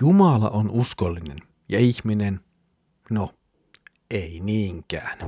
Jumala 0.00 0.50
on 0.50 0.70
uskollinen 0.70 1.38
ja 1.68 1.78
ihminen, 1.78 2.40
no, 3.10 3.30
ei 4.10 4.40
niinkään. 4.40 5.18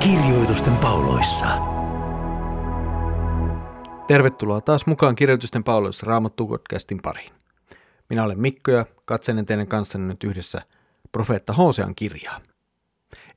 Kirjoitusten 0.00 0.76
pauloissa. 0.76 1.46
Tervetuloa 4.06 4.60
taas 4.60 4.86
mukaan 4.86 5.14
Kirjoitusten 5.14 5.64
pauloissa 5.64 6.06
Raamattu 6.06 6.46
podcastin 6.46 7.02
pariin. 7.02 7.32
Minä 8.10 8.24
olen 8.24 8.40
Mikko 8.40 8.70
ja 8.70 8.86
katselen 9.04 9.46
teidän 9.46 9.66
kanssanne 9.66 10.06
nyt 10.06 10.24
yhdessä 10.24 10.62
profeetta 11.12 11.52
Hosean 11.52 11.94
kirjaa. 11.94 12.40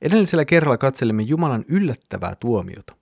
Edellisellä 0.02 0.44
kerralla 0.44 0.78
katselimme 0.78 1.22
Jumalan 1.22 1.64
yllättävää 1.68 2.34
tuomiota. 2.34 2.94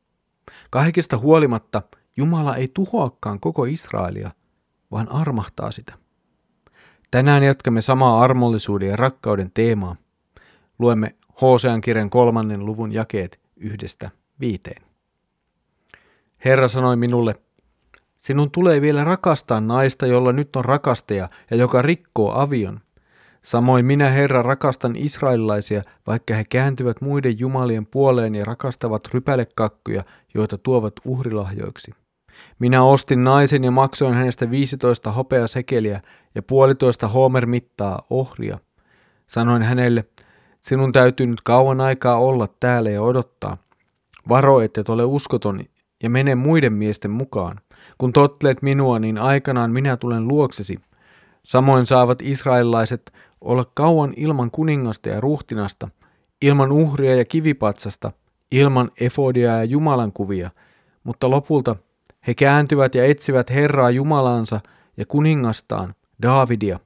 Kaikesta 0.70 1.19
huolimatta 1.19 1.83
Jumala 2.16 2.56
ei 2.56 2.69
tuhoakaan 2.75 3.41
koko 3.41 3.65
Israelia, 3.65 4.30
vaan 4.91 5.12
armahtaa 5.12 5.70
sitä. 5.70 5.95
Tänään 7.11 7.42
jatkamme 7.42 7.83
samaa 7.83 8.20
armollisuuden 8.20 8.89
ja 8.89 8.97
rakkauden 8.97 9.51
teemaa. 9.55 9.97
Luemme 10.78 11.16
Hosean 11.41 11.80
kirjan 11.80 12.11
kolmannen 12.11 12.66
luvun 12.66 12.92
jakeet 12.92 13.41
yhdestä 13.56 14.11
viiteen. 14.41 14.83
Herra 16.45 16.69
sanoi 16.69 16.97
minulle, 16.97 17.34
sinun 18.16 18.50
tulee 18.50 18.80
vielä 18.80 19.05
rakastaa 19.05 19.61
naista, 19.61 20.06
jolla 20.06 20.33
nyt 20.33 20.56
on 20.56 20.64
rakastaja 20.64 21.28
ja 21.50 21.56
joka 21.56 21.83
rikkoo 21.83 22.33
avion. 22.33 22.80
Samoin 23.42 23.87
minä, 23.87 24.09
Herra, 24.09 24.42
rakastan 24.42 24.97
israelilaisia, 24.97 25.83
vaikka 26.06 26.34
he 26.34 26.45
kääntyvät 26.51 27.01
muiden 27.01 27.38
jumalien 27.38 27.87
puoleen 27.87 28.34
ja 28.34 28.45
rakastavat 28.45 29.09
rypälekakkuja, 29.14 30.05
joita 30.34 30.58
tuovat 30.58 30.92
uhrilahjoiksi. 31.05 31.92
Minä 32.59 32.83
ostin 32.83 33.25
naisen 33.25 33.64
ja 33.64 33.70
maksoin 33.70 34.14
hänestä 34.14 34.50
15 34.50 35.14
sekeliä 35.47 36.00
ja 36.34 36.42
puolitoista 36.42 37.09
homer 37.09 37.47
mittaa 37.47 38.06
ohria. 38.11 38.59
Sanoin 39.27 39.62
hänelle, 39.62 40.05
sinun 40.62 40.92
täytyy 40.92 41.27
nyt 41.27 41.41
kauan 41.41 41.81
aikaa 41.81 42.19
olla 42.19 42.48
täällä 42.61 42.91
ja 42.91 43.03
odottaa. 43.03 43.56
Varo, 44.28 44.61
et 44.61 44.89
ole 44.89 45.05
uskoton 45.05 45.61
ja 46.03 46.11
mene 46.11 46.34
muiden 46.34 46.72
miesten 46.72 47.11
mukaan. 47.11 47.61
Kun 47.98 48.12
tottelet 48.12 48.62
minua, 48.62 48.98
niin 48.98 49.19
aikanaan 49.19 49.70
minä 49.70 49.97
tulen 49.97 50.28
luoksesi. 50.28 50.81
Samoin 51.42 51.86
saavat 51.86 52.22
israelilaiset 52.22 53.12
olla 53.41 53.70
kauan 53.75 54.12
ilman 54.17 54.50
kuningasta 54.50 55.08
ja 55.08 55.20
ruhtinasta, 55.20 55.89
ilman 56.42 56.72
uhria 56.72 57.14
ja 57.14 57.25
kivipatsasta, 57.25 58.12
ilman 58.53 58.91
efodia 59.00 59.56
ja 59.56 59.64
Jumalan 59.64 60.12
kuvia, 60.12 60.50
mutta 61.05 61.31
lopulta 61.31 61.77
he 62.27 62.34
kääntyvät 62.34 62.94
ja 62.94 63.05
etsivät 63.05 63.50
Herraa 63.50 63.91
Jumalansa 63.91 64.61
ja 64.97 65.06
kuningastaan, 65.06 65.94
Daavidia. 66.22 66.81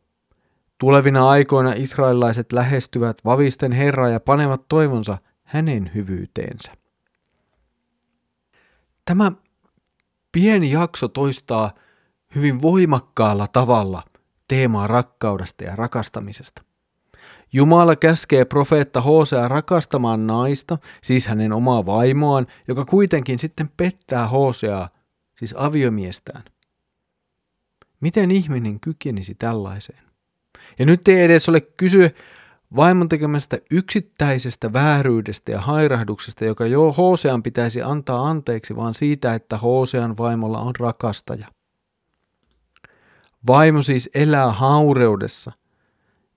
Tulevina 0.79 1.29
aikoina 1.29 1.73
israelilaiset 1.77 2.53
lähestyvät 2.53 3.25
vavisten 3.25 3.73
Herraa 3.73 4.09
ja 4.09 4.21
panevat 4.21 4.69
toivonsa 4.69 5.19
hänen 5.43 5.91
hyvyyteensä. 5.95 6.73
Tämä 9.05 9.33
pieni 10.33 10.71
jakso 10.71 11.09
toistaa 11.09 11.73
hyvin 12.35 12.63
voimakkaalla 12.63 13.47
tavalla 13.49 14.03
teemaa 14.53 14.87
rakkaudesta 14.87 15.65
ja 15.65 15.77
rakastamisesta. 15.77 16.63
Jumala 17.53 17.97
käskee 17.97 18.45
profeetta 18.45 19.01
Hosea 19.01 19.49
rakastamaan 19.49 20.27
naista, 20.27 20.79
siis 21.03 21.27
hänen 21.27 21.53
omaa 21.53 21.87
vaimoaan, 21.87 22.47
joka 22.69 22.85
kuitenkin 22.85 23.39
sitten 23.39 23.71
pettää 23.77 24.29
Hoseaa, 24.29 24.89
siis 25.33 25.55
aviomiestään. 25.59 26.45
Miten 28.01 28.31
ihminen 28.31 28.81
kykenisi 28.81 29.35
tällaiseen? 29.35 30.03
Ja 30.79 30.87
nyt 30.87 31.09
ei 31.09 31.21
edes 31.21 31.49
ole 31.49 31.61
kysyä 31.61 32.11
vaimon 32.77 33.09
tekemästä 33.09 33.59
yksittäisestä 33.71 34.73
vääryydestä 34.73 35.53
ja 35.53 35.61
hairahduksesta, 35.61 36.45
joka 36.45 36.67
jo 36.67 36.93
Hosean 36.93 37.43
pitäisi 37.43 37.83
antaa 37.83 38.29
anteeksi, 38.29 38.77
vaan 38.77 38.95
siitä, 38.95 39.35
että 39.35 39.59
Hosean 39.59 40.17
vaimolla 40.17 40.61
on 40.61 40.73
rakastaja. 40.79 41.49
Vaimo 43.47 43.83
siis 43.83 44.11
elää 44.15 44.53
haureudessa, 44.53 45.53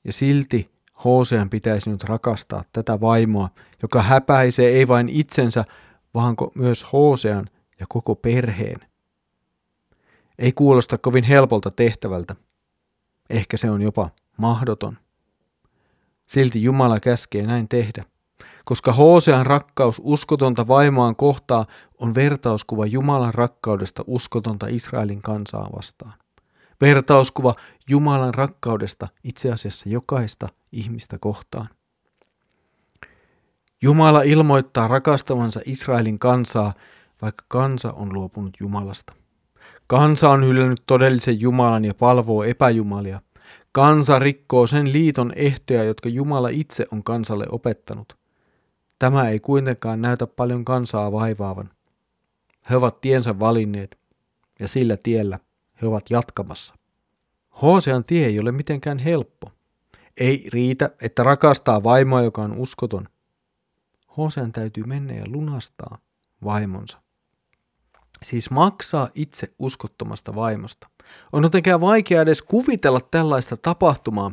ja 0.04 0.14
silti 0.14 0.72
Hosean 1.04 1.50
pitäisi 1.50 1.90
nyt 1.90 2.04
rakastaa 2.04 2.64
tätä 2.74 3.02
vaimoa, 3.02 3.50
joka 3.82 4.02
häpäisee 4.02 4.70
ei 4.70 4.88
vain 4.88 5.10
itsensä, 5.10 5.66
vaan 6.14 6.36
myös 6.56 6.86
Hosean 6.94 7.50
ja 7.80 7.86
koko 7.90 8.16
perheen. 8.16 8.80
Ei 10.40 10.52
kuulosta 10.52 10.98
kovin 10.98 11.24
helpolta 11.24 11.72
tehtävältä. 11.72 12.36
Ehkä 13.30 13.58
se 13.58 13.70
on 13.70 13.82
jopa 13.82 14.10
mahdoton. 14.38 14.98
Silti 16.26 16.64
Jumala 16.64 17.00
käskee 17.00 17.48
näin 17.48 17.68
tehdä, 17.68 18.06
koska 18.66 18.94
Hosean 18.94 19.46
rakkaus 19.46 20.02
uskotonta 20.04 20.68
vaimoaan 20.68 21.16
kohtaa 21.16 21.66
on 22.00 22.16
vertauskuva 22.16 22.86
Jumalan 22.86 23.34
rakkaudesta 23.34 24.04
uskotonta 24.08 24.68
Israelin 24.70 25.22
kansaa 25.22 25.70
vastaan. 25.76 26.14
Vertauskuva 26.82 27.56
Jumalan 27.90 28.34
rakkaudesta 28.34 29.08
itse 29.24 29.52
asiassa 29.52 29.90
jokaista 29.90 30.50
ihmistä 30.72 31.18
kohtaan. 31.20 31.66
Jumala 33.82 34.22
ilmoittaa 34.22 34.88
rakastavansa 34.88 35.60
Israelin 35.66 36.20
kansaa, 36.20 36.74
vaikka 37.22 37.46
kansa 37.48 37.92
on 37.94 38.14
luopunut 38.14 38.58
Jumalasta. 38.60 39.14
Kansa 39.88 40.30
on 40.30 40.46
hylännyt 40.46 40.84
todellisen 40.86 41.42
Jumalan 41.42 41.86
ja 41.86 41.94
palvoo 41.94 42.44
epäjumalia. 42.44 43.22
Kansa 43.72 44.20
rikkoo 44.20 44.68
sen 44.68 44.94
liiton 44.94 45.34
ehtoja, 45.36 45.84
jotka 45.84 46.10
Jumala 46.10 46.50
itse 46.50 46.86
on 46.92 47.04
kansalle 47.04 47.46
opettanut. 47.50 48.18
Tämä 49.00 49.30
ei 49.30 49.40
kuitenkaan 49.40 50.02
näytä 50.02 50.28
paljon 50.28 50.66
kansaa 50.66 51.12
vaivaavan. 51.12 51.70
He 52.70 52.76
ovat 52.76 53.02
tiensä 53.02 53.40
valinneet, 53.40 54.00
ja 54.60 54.68
sillä 54.68 54.98
tiellä 54.98 55.40
he 55.86 55.90
ovat 55.90 56.10
jatkamassa. 56.10 56.76
Hosean 57.62 58.06
tie 58.06 58.26
ei 58.26 58.40
ole 58.40 58.52
mitenkään 58.52 59.00
helppo. 59.00 59.52
Ei 60.18 60.50
riitä, 60.54 60.90
että 61.02 61.24
rakastaa 61.24 61.84
vaimoa, 61.84 62.22
joka 62.22 62.42
on 62.42 62.58
uskoton. 62.58 63.10
Hosean 64.18 64.52
täytyy 64.52 64.84
mennä 64.84 65.14
ja 65.14 65.24
lunastaa 65.28 65.98
vaimonsa. 66.44 67.02
Siis 68.24 68.50
maksaa 68.50 69.10
itse 69.14 69.54
uskottomasta 69.60 70.36
vaimosta. 70.36 70.90
On 71.32 71.44
jotenkin 71.44 71.82
vaikea 71.82 72.22
edes 72.22 72.42
kuvitella 72.42 73.00
tällaista 73.12 73.58
tapahtumaa. 73.58 74.32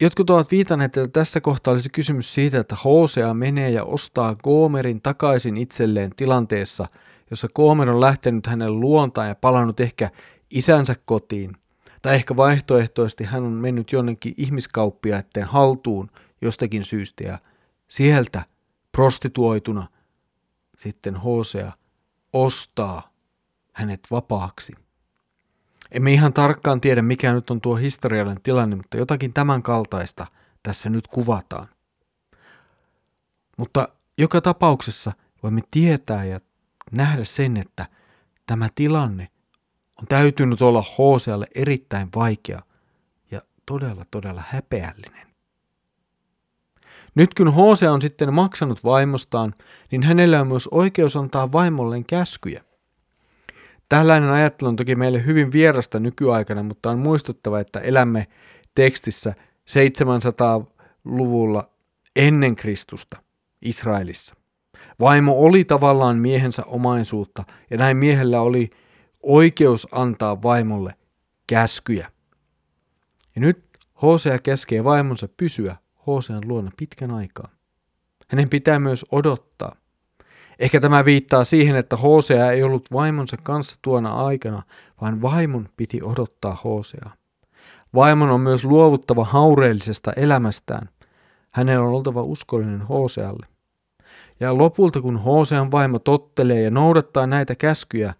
Jotkut 0.00 0.30
ovat 0.30 0.50
viitanneet, 0.50 0.96
että 0.96 1.20
tässä 1.20 1.40
kohtaa 1.40 1.72
olisi 1.72 1.90
kysymys 1.90 2.34
siitä, 2.34 2.58
että 2.58 2.76
Hosea 2.84 3.34
menee 3.34 3.70
ja 3.70 3.84
ostaa 3.84 4.34
Gomerin 4.34 5.02
takaisin 5.02 5.56
itselleen 5.56 6.10
tilanteessa, 6.16 6.88
jossa 7.30 7.48
Gomer 7.54 7.90
on 7.90 8.00
lähtenyt 8.00 8.46
hänen 8.46 8.80
luontaan 8.80 9.28
ja 9.28 9.34
palannut 9.34 9.80
ehkä 9.80 10.10
isänsä 10.50 10.96
kotiin. 11.04 11.52
Tai 12.02 12.14
ehkä 12.14 12.36
vaihtoehtoisesti 12.36 13.24
hän 13.24 13.44
on 13.44 13.52
mennyt 13.52 13.92
jonnekin 13.92 14.34
ihmiskauppiaiden 14.36 15.44
haltuun 15.44 16.10
jostakin 16.42 16.84
syystä 16.84 17.24
ja 17.24 17.38
sieltä 17.88 18.42
prostituoituna 18.92 19.88
sitten 20.78 21.16
Hosea 21.16 21.72
ostaa 22.32 23.12
hänet 23.72 24.00
vapaaksi. 24.10 24.72
Emme 25.90 26.12
ihan 26.12 26.32
tarkkaan 26.32 26.80
tiedä, 26.80 27.02
mikä 27.02 27.32
nyt 27.32 27.50
on 27.50 27.60
tuo 27.60 27.76
historiallinen 27.76 28.42
tilanne, 28.42 28.76
mutta 28.76 28.96
jotakin 28.96 29.32
tämän 29.32 29.62
kaltaista 29.62 30.26
tässä 30.62 30.90
nyt 30.90 31.06
kuvataan. 31.06 31.66
Mutta 33.56 33.88
joka 34.18 34.40
tapauksessa 34.40 35.12
voimme 35.42 35.60
tietää 35.70 36.24
ja 36.24 36.38
nähdä 36.92 37.24
sen, 37.24 37.56
että 37.56 37.86
tämä 38.46 38.68
tilanne 38.74 39.28
on 39.96 40.06
täytynyt 40.08 40.62
olla 40.62 40.84
Hosealle 40.98 41.46
erittäin 41.54 42.08
vaikea 42.14 42.62
ja 43.30 43.42
todella 43.66 44.04
todella 44.10 44.42
häpeällinen. 44.48 45.26
Nyt 47.14 47.34
kun 47.34 47.54
Hosea 47.54 47.92
on 47.92 48.02
sitten 48.02 48.34
maksanut 48.34 48.84
vaimostaan, 48.84 49.54
niin 49.90 50.02
hänellä 50.02 50.40
on 50.40 50.48
myös 50.48 50.68
oikeus 50.70 51.16
antaa 51.16 51.52
vaimolleen 51.52 52.04
käskyjä. 52.04 52.64
Tällainen 53.88 54.30
ajattelu 54.30 54.68
on 54.68 54.76
toki 54.76 54.96
meille 54.96 55.26
hyvin 55.26 55.52
vierasta 55.52 56.00
nykyaikana, 56.00 56.62
mutta 56.62 56.90
on 56.90 56.98
muistuttava, 56.98 57.60
että 57.60 57.80
elämme 57.80 58.26
tekstissä 58.74 59.34
700-luvulla 59.70 61.70
ennen 62.16 62.56
Kristusta 62.56 63.22
Israelissa. 63.62 64.34
Vaimo 65.00 65.32
oli 65.32 65.64
tavallaan 65.64 66.18
miehensä 66.18 66.64
omaisuutta 66.64 67.44
ja 67.70 67.76
näin 67.76 67.96
miehellä 67.96 68.40
oli 68.40 68.70
oikeus 69.22 69.88
antaa 69.92 70.42
vaimolle 70.42 70.94
käskyjä. 71.46 72.10
Ja 73.34 73.40
nyt 73.40 73.66
Hosea 74.02 74.38
käskee 74.38 74.84
vaimonsa 74.84 75.28
pysyä 75.36 75.76
Hosean 76.06 76.48
luona 76.48 76.70
pitkän 76.76 77.10
aikaa. 77.10 77.48
Hänen 78.28 78.48
pitää 78.48 78.78
myös 78.78 79.04
odottaa. 79.12 79.76
Ehkä 80.58 80.80
tämä 80.80 81.04
viittaa 81.04 81.44
siihen, 81.44 81.76
että 81.76 81.96
Hosea 81.96 82.52
ei 82.52 82.62
ollut 82.62 82.92
vaimonsa 82.92 83.36
kanssa 83.42 83.76
tuona 83.82 84.26
aikana, 84.26 84.62
vaan 85.00 85.22
vaimon 85.22 85.68
piti 85.76 86.00
odottaa 86.04 86.58
Hoseaa. 86.64 87.14
Vaimon 87.94 88.30
on 88.30 88.40
myös 88.40 88.64
luovuttava 88.64 89.24
haureellisesta 89.24 90.12
elämästään. 90.12 90.88
Hänen 91.50 91.80
on 91.80 91.88
oltava 91.88 92.22
uskollinen 92.22 92.82
Hosealle. 92.82 93.46
Ja 94.40 94.58
lopulta 94.58 95.00
kun 95.00 95.18
Hosean 95.18 95.70
vaimo 95.70 95.98
tottelee 95.98 96.62
ja 96.62 96.70
noudattaa 96.70 97.26
näitä 97.26 97.54
käskyjä, 97.54 98.14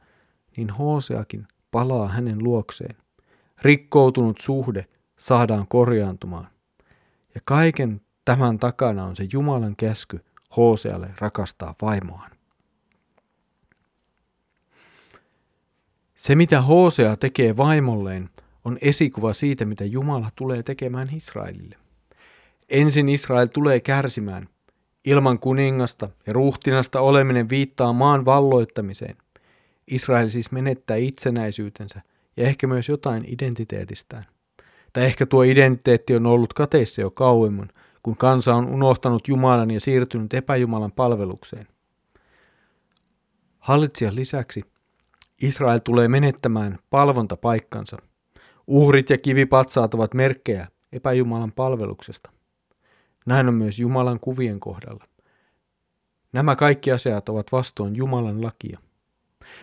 niin 0.56 0.70
Hoseakin 0.70 1.46
palaa 1.70 2.08
hänen 2.08 2.44
luokseen. 2.44 2.96
Rikkoutunut 3.62 4.38
suhde 4.40 4.86
saadaan 5.18 5.66
korjaantumaan. 5.68 6.48
Ja 7.34 7.40
kaiken 7.44 8.00
tämän 8.24 8.58
takana 8.58 9.04
on 9.04 9.16
se 9.16 9.26
Jumalan 9.32 9.76
käsky 9.76 10.20
Hosealle 10.56 11.10
rakastaa 11.18 11.74
vaimoaan. 11.82 12.30
Se, 16.14 16.34
mitä 16.34 16.62
Hosea 16.62 17.16
tekee 17.16 17.56
vaimolleen, 17.56 18.28
on 18.64 18.78
esikuva 18.80 19.32
siitä, 19.32 19.64
mitä 19.64 19.84
Jumala 19.84 20.30
tulee 20.36 20.62
tekemään 20.62 21.08
Israelille. 21.14 21.76
Ensin 22.68 23.08
Israel 23.08 23.46
tulee 23.46 23.80
kärsimään. 23.80 24.48
Ilman 25.04 25.38
kuningasta 25.38 26.08
ja 26.26 26.32
ruhtinasta 26.32 27.00
oleminen 27.00 27.48
viittaa 27.48 27.92
maan 27.92 28.24
valloittamiseen. 28.24 29.16
Israel 29.90 30.28
siis 30.28 30.52
menettää 30.52 30.96
itsenäisyytensä 30.96 32.00
ja 32.36 32.46
ehkä 32.46 32.66
myös 32.66 32.88
jotain 32.88 33.24
identiteetistään. 33.28 34.26
Tai 34.92 35.04
ehkä 35.04 35.26
tuo 35.26 35.42
identiteetti 35.42 36.16
on 36.16 36.26
ollut 36.26 36.52
kateissa 36.52 37.00
jo 37.00 37.10
kauemmin, 37.10 37.68
kun 38.06 38.16
kansa 38.16 38.54
on 38.54 38.68
unohtanut 38.68 39.28
Jumalan 39.28 39.70
ja 39.70 39.80
siirtynyt 39.80 40.34
epäjumalan 40.34 40.92
palvelukseen. 40.92 41.66
Hallitsijan 43.58 44.16
lisäksi 44.16 44.62
Israel 45.42 45.78
tulee 45.78 46.08
menettämään 46.08 46.78
palvontapaikkansa. 46.90 47.96
Uhrit 48.66 49.10
ja 49.10 49.18
kivipatsaat 49.18 49.94
ovat 49.94 50.14
merkkejä 50.14 50.68
epäjumalan 50.92 51.52
palveluksesta. 51.52 52.30
Näin 53.26 53.48
on 53.48 53.54
myös 53.54 53.78
Jumalan 53.78 54.20
kuvien 54.20 54.60
kohdalla. 54.60 55.04
Nämä 56.32 56.56
kaikki 56.56 56.92
asiat 56.92 57.28
ovat 57.28 57.52
vastoin 57.52 57.96
Jumalan 57.96 58.42
lakia. 58.42 58.78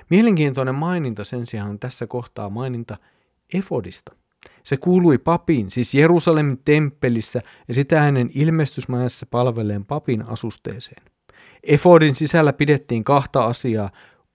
Mielenkiintoinen 0.10 0.76
maininta 0.76 1.24
sen 1.24 1.48
sijaan 1.48 1.70
on 1.70 1.80
tässä 1.80 2.08
kohtaa 2.08 2.50
maininta 2.50 2.98
efodista. 3.54 4.16
Se 4.64 4.78
kuului 4.78 5.18
papiin, 5.18 5.72
siis 5.72 5.94
Jerusalemin 5.94 6.62
temppelissä 6.66 7.42
ja 7.68 7.74
sitä 7.74 8.02
hänen 8.02 8.30
ilmestysmajassa 8.36 9.26
palveleen 9.26 9.86
papin 9.86 10.26
asusteeseen. 10.26 11.04
Efodin 11.64 12.16
sisällä 12.16 12.54
pidettiin 12.54 13.04
kahta 13.04 13.44
asiaa, 13.44 13.90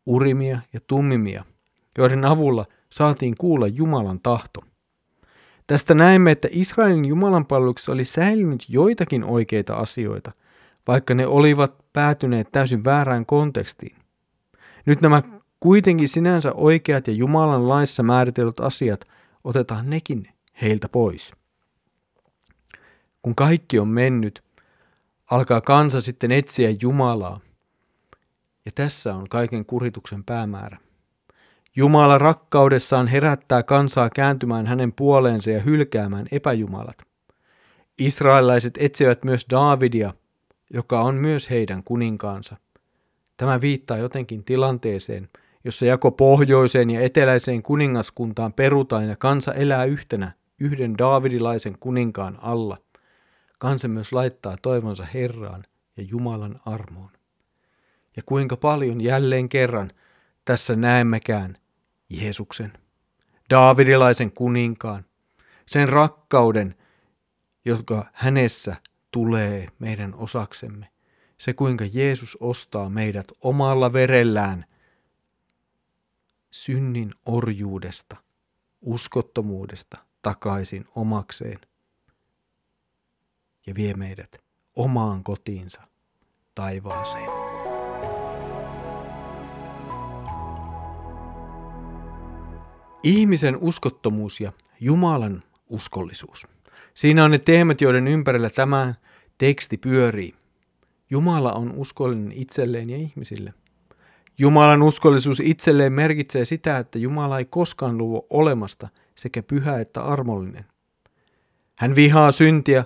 urimia 0.07 0.61
ja 0.73 0.81
tummimia, 0.87 1.45
joiden 1.99 2.25
avulla 2.25 2.65
saatiin 2.91 3.35
kuulla 3.39 3.67
Jumalan 3.67 4.21
tahto. 4.21 4.61
Tästä 5.67 5.95
näemme, 5.95 6.31
että 6.31 6.49
Israelin 6.51 7.05
Jumalan 7.05 7.47
palveluksessa 7.47 7.93
oli 7.93 8.05
säilynyt 8.05 8.65
joitakin 8.69 9.25
oikeita 9.25 9.75
asioita, 9.75 10.33
vaikka 10.87 11.15
ne 11.15 11.27
olivat 11.27 11.85
päätyneet 11.93 12.53
täysin 12.53 12.85
väärään 12.85 13.27
kontekstiin. 13.27 13.97
Nyt 14.87 15.01
nämä 15.01 15.23
kuitenkin 15.61 16.09
sinänsä 16.09 16.53
oikeat 16.53 17.07
ja 17.07 17.13
Jumalan 17.13 17.69
laissa 17.69 18.03
määritellyt 18.03 18.61
asiat 18.61 19.05
otetaan 19.49 19.91
nekin 19.91 20.29
heiltä 20.63 20.89
pois. 20.89 21.33
Kun 23.23 23.35
kaikki 23.35 23.79
on 23.79 23.89
mennyt, 23.89 24.43
alkaa 25.31 25.61
kansa 25.61 26.01
sitten 26.01 26.33
etsiä 26.33 26.71
Jumalaa. 26.81 27.41
Ja 28.65 28.73
tässä 28.75 29.15
on 29.15 29.29
kaiken 29.29 29.65
kurituksen 29.65 30.25
päämäärä. 30.25 30.79
Jumala 31.77 32.19
rakkaudessaan 32.19 33.07
herättää 33.07 33.63
kansaa 33.63 34.11
kääntymään 34.11 34.67
hänen 34.67 34.93
puoleensa 34.93 35.51
ja 35.51 35.61
hylkäämään 35.61 36.27
epäjumalat. 36.33 36.99
Israelaiset 37.99 38.75
etsivät 38.79 39.25
myös 39.25 39.47
Daavidia, 39.51 40.15
joka 40.75 41.01
on 41.01 41.15
myös 41.15 41.51
heidän 41.51 41.85
kuninkaansa. 41.85 42.57
Tämä 43.37 43.61
viittaa 43.61 43.97
jotenkin 43.97 44.45
tilanteeseen, 44.45 45.29
jossa 45.65 45.87
jako 45.87 46.11
pohjoiseen 46.11 46.91
ja 46.91 47.01
eteläiseen 47.01 47.63
kuningaskuntaan 47.63 48.53
perutaan 48.53 49.09
ja 49.09 49.17
kansa 49.17 49.55
elää 49.55 49.85
yhtenä 49.85 50.33
yhden 50.61 50.99
Daavidilaisen 50.99 51.79
kuninkaan 51.81 52.39
alla. 52.43 52.79
Kansa 53.59 53.89
myös 53.89 54.13
laittaa 54.13 54.57
toivonsa 54.63 55.05
Herraan 55.15 55.65
ja 55.97 56.05
Jumalan 56.11 56.61
armoon. 56.67 57.11
Ja 58.17 58.23
kuinka 58.27 58.57
paljon 58.57 59.01
jälleen 59.01 59.49
kerran 59.49 59.91
tässä 60.45 60.77
näemmekään 60.77 61.57
Jeesuksen, 62.11 62.73
Daavidilaisen 63.51 64.33
kuninkaan, 64.33 65.05
sen 65.67 65.89
rakkauden, 65.89 66.75
joka 67.65 68.07
hänessä 68.13 68.77
tulee 69.11 69.69
meidän 69.79 70.15
osaksemme. 70.15 70.89
Se 71.39 71.53
kuinka 71.53 71.85
Jeesus 71.93 72.37
ostaa 72.41 72.91
meidät 72.91 73.27
omalla 73.41 73.93
verellään 73.93 74.65
synnin 76.51 77.15
orjuudesta, 77.27 78.17
uskottomuudesta 78.81 79.99
takaisin 80.23 80.85
omakseen 80.95 81.59
ja 83.67 83.75
vie 83.75 83.95
meidät 83.95 84.37
omaan 84.77 85.25
kotiinsa 85.25 85.81
taivaaseen. 86.55 87.31
Ihmisen 93.03 93.57
uskottomuus 93.57 94.41
ja 94.41 94.53
Jumalan 94.81 95.43
uskollisuus. 95.69 96.47
Siinä 96.95 97.25
on 97.25 97.31
ne 97.31 97.39
teemat, 97.39 97.81
joiden 97.81 98.09
ympärillä 98.09 98.51
tämä 98.51 98.95
teksti 99.39 99.77
pyörii. 99.79 100.35
Jumala 101.11 101.53
on 101.53 101.73
uskollinen 101.77 102.33
itselleen 102.33 102.91
ja 102.91 102.97
ihmisille. 102.97 103.55
Jumalan 104.39 104.83
uskollisuus 104.83 105.41
itselleen 105.41 105.93
merkitsee 105.93 106.45
sitä, 106.45 106.79
että 106.79 106.99
Jumala 106.99 107.39
ei 107.39 107.45
koskaan 107.45 107.99
luo 107.99 108.27
olemasta 108.31 108.89
sekä 109.15 109.43
pyhä 109.43 109.81
että 109.81 110.03
armollinen. 110.03 110.65
Hän 111.77 111.95
vihaa 111.95 112.33
syntiä, 112.33 112.85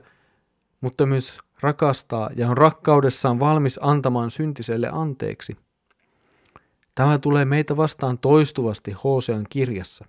mutta 0.81 1.06
myös 1.06 1.38
rakastaa 1.60 2.31
ja 2.37 2.50
on 2.50 2.58
rakkaudessaan 2.58 3.41
valmis 3.41 3.81
antamaan 3.82 4.31
syntiselle 4.31 4.88
anteeksi– 4.93 5.56
Tämä 6.94 7.19
tulee 7.19 7.44
meitä 7.44 7.76
vastaan 7.76 8.19
toistuvasti 8.19 8.93
Hosean 9.05 9.46
kirjassa. 9.50 10.05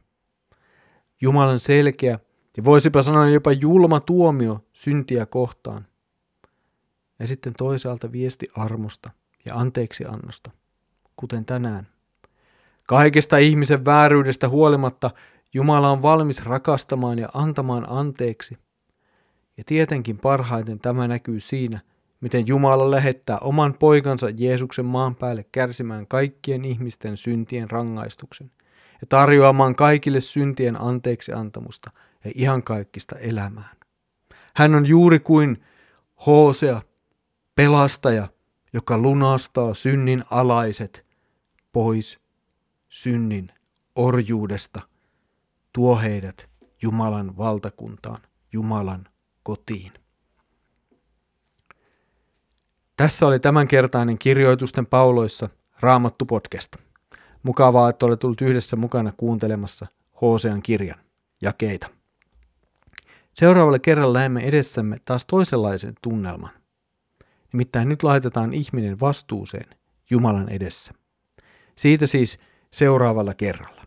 Jumalan 1.22 1.60
selkeä 1.60 2.20
ja 2.58 2.64
voisipa 2.64 3.02
sanoa 3.02 3.30
jopa 3.30 3.52
julma 3.52 4.00
tuomio 4.00 4.66
syntiä 4.74 5.26
kohtaan. 5.26 5.88
Ja 7.20 7.28
sitten 7.28 7.54
toisaalta 7.58 8.12
viesti 8.12 8.48
armosta 8.56 9.12
ja 9.46 9.56
anteeksiannosta, 9.56 10.52
kuten 11.16 11.46
tänään. 11.46 11.88
Kaikesta 12.88 13.38
ihmisen 13.38 13.86
vääryydestä 13.86 14.50
huolimatta 14.50 15.12
Jumala 15.54 15.90
on 15.90 16.02
valmis 16.02 16.44
rakastamaan 16.44 17.20
ja 17.20 17.30
antamaan 17.34 17.90
anteeksi. 17.90 18.58
Ja 19.58 19.64
tietenkin 19.66 20.18
parhaiten 20.18 20.80
tämä 20.80 21.08
näkyy 21.08 21.40
siinä– 21.40 21.80
miten 22.24 22.48
Jumala 22.48 22.92
lähettää 22.92 23.38
oman 23.38 23.74
poikansa 23.74 24.30
Jeesuksen 24.30 24.86
maan 24.86 25.16
päälle 25.16 25.46
kärsimään 25.52 26.08
kaikkien 26.08 26.66
ihmisten 26.66 27.18
syntien 27.18 27.72
rangaistuksen 27.72 28.52
ja 29.02 29.08
tarjoamaan 29.10 29.76
kaikille 29.76 30.22
syntien 30.22 30.82
anteeksi 30.82 31.34
antamusta 31.34 31.92
ja 32.26 32.32
ihan 32.36 32.64
kaikkista 32.64 33.16
elämään. 33.16 33.78
Hän 34.56 34.76
on 34.76 34.86
juuri 34.86 35.20
kuin 35.20 35.64
Hosea, 36.26 36.82
pelastaja, 37.56 38.28
joka 38.74 38.98
lunastaa 38.98 39.74
synnin 39.74 40.24
alaiset 40.30 41.06
pois 41.72 42.20
synnin 42.90 43.48
orjuudesta, 43.96 44.82
tuo 45.74 46.00
heidät 46.00 46.50
Jumalan 46.82 47.38
valtakuntaan, 47.38 48.22
Jumalan 48.54 49.08
kotiin. 49.44 49.92
Tässä 52.98 53.28
oli 53.28 53.40
tämänkertainen 53.40 54.18
kirjoitusten 54.18 54.86
pauloissa 54.86 55.50
Raamattu 55.80 56.26
podcast. 56.26 56.76
Mukavaa, 57.44 57.90
että 57.90 58.06
olet 58.06 58.20
tullut 58.20 58.42
yhdessä 58.42 58.76
mukana 58.76 59.14
kuuntelemassa 59.18 59.88
Hosean 60.22 60.62
kirjan 60.62 61.00
jakeita. 61.42 61.88
Seuraavalle 63.34 63.80
kerralla 63.80 64.20
näemme 64.20 64.42
edessämme 64.42 64.98
taas 65.06 65.26
toisenlaisen 65.26 65.94
tunnelman. 66.02 66.63
Nimittäin 67.54 67.90
nyt 67.90 68.04
laitetaan 68.04 68.54
ihminen 68.54 69.00
vastuuseen 69.00 69.66
Jumalan 70.10 70.50
edessä. 70.50 70.94
Siitä 71.76 72.08
siis 72.08 72.40
seuraavalla 72.72 73.34
kerralla. 73.34 73.84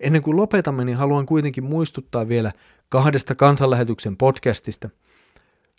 Ennen 0.00 0.22
kuin 0.22 0.36
lopetamme, 0.36 0.84
niin 0.84 0.96
haluan 0.96 1.26
kuitenkin 1.26 1.64
muistuttaa 1.64 2.28
vielä 2.28 2.52
kahdesta 2.88 3.34
kansanlähetyksen 3.34 4.16
podcastista– 4.16 4.90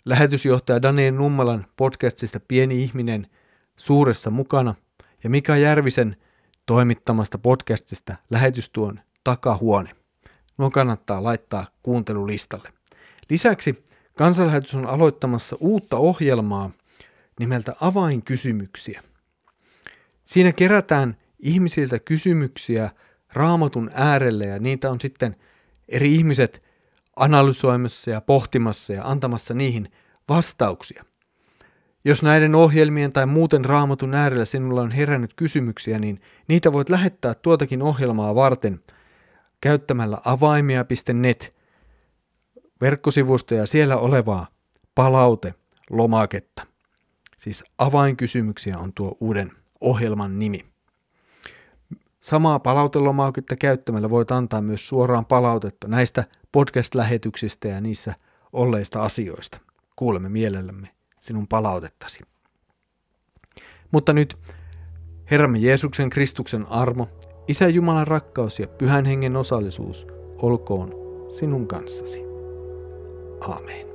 lähetysjohtaja 0.08 0.82
Daniel 0.82 1.14
Nummelan 1.14 1.66
podcastista 1.76 2.40
Pieni 2.48 2.82
ihminen 2.82 3.26
suuressa 3.76 4.30
mukana 4.30 4.74
ja 5.24 5.30
Mika 5.30 5.56
Järvisen 5.56 6.16
toimittamasta 6.66 7.38
podcastista 7.38 8.16
Lähetystuon 8.30 9.00
takahuone. 9.24 9.90
Nuo 10.58 10.70
kannattaa 10.70 11.22
laittaa 11.22 11.66
kuuntelulistalle. 11.82 12.68
Lisäksi 13.30 13.84
kansanlähetys 14.18 14.74
on 14.74 14.86
aloittamassa 14.86 15.56
uutta 15.60 15.96
ohjelmaa 15.96 16.70
nimeltä 17.40 17.74
Avainkysymyksiä. 17.80 19.02
Siinä 20.24 20.52
kerätään 20.52 21.16
ihmisiltä 21.38 21.98
kysymyksiä 21.98 22.90
raamatun 23.32 23.90
äärelle 23.94 24.46
ja 24.46 24.58
niitä 24.58 24.90
on 24.90 25.00
sitten 25.00 25.36
eri 25.88 26.14
ihmiset 26.14 26.62
analysoimassa 27.16 28.10
ja 28.10 28.20
pohtimassa 28.20 28.92
ja 28.92 29.04
antamassa 29.04 29.54
niihin 29.54 29.92
vastauksia. 30.28 31.04
Jos 32.04 32.22
näiden 32.22 32.54
ohjelmien 32.54 33.12
tai 33.12 33.26
muuten 33.26 33.64
raamatun 33.64 34.14
äärellä 34.14 34.44
sinulla 34.44 34.80
on 34.80 34.90
herännyt 34.90 35.34
kysymyksiä, 35.34 35.98
niin 35.98 36.20
niitä 36.48 36.72
voit 36.72 36.88
lähettää 36.88 37.34
tuotakin 37.34 37.82
ohjelmaa 37.82 38.34
varten 38.34 38.80
käyttämällä 39.60 40.18
avaimia.net 40.24 41.57
verkkosivustoja 42.80 43.66
siellä 43.66 43.96
olevaa 43.96 44.46
palaute-lomaketta. 44.94 46.66
Siis 47.36 47.64
avainkysymyksiä 47.78 48.78
on 48.78 48.92
tuo 48.92 49.16
uuden 49.20 49.52
ohjelman 49.80 50.38
nimi. 50.38 50.64
Samaa 52.20 52.58
palautelomaketta 52.58 53.56
käyttämällä 53.56 54.10
voit 54.10 54.30
antaa 54.30 54.62
myös 54.62 54.88
suoraan 54.88 55.24
palautetta 55.24 55.88
näistä 55.88 56.24
podcast-lähetyksistä 56.52 57.68
ja 57.68 57.80
niissä 57.80 58.14
olleista 58.52 59.02
asioista. 59.02 59.60
Kuulemme 59.96 60.28
mielellämme 60.28 60.88
sinun 61.20 61.48
palautettasi. 61.48 62.18
Mutta 63.90 64.12
nyt 64.12 64.38
Herramme 65.30 65.58
Jeesuksen 65.58 66.10
Kristuksen 66.10 66.66
armo, 66.70 67.08
Isä 67.48 67.68
Jumalan 67.68 68.06
rakkaus 68.06 68.58
ja 68.58 68.66
Pyhän 68.66 69.04
Hengen 69.04 69.36
osallisuus 69.36 70.06
olkoon 70.42 70.92
sinun 71.38 71.68
kanssasi. 71.68 72.27
Amen. 73.40 73.88